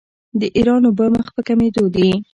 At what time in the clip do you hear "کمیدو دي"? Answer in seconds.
1.47-2.09